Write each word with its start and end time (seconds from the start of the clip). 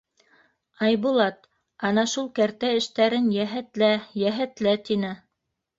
—Айбулат, 0.87 1.45
ана 1.89 2.07
шул 2.15 2.31
кәртә 2.41 2.73
эштәрен 2.81 3.29
йәһәтлә, 3.39 3.93
йәһәтлә,— 4.25 4.77
тине. 4.91 5.19